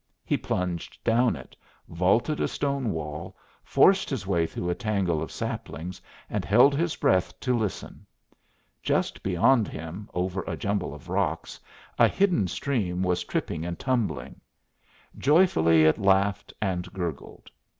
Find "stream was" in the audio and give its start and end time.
12.47-13.23